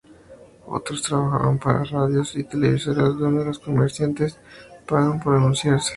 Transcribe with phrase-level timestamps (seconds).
[0.65, 4.35] Otros trabajan para radios y televisoras donde los comerciantes
[4.87, 5.89] pagan por anunciarse.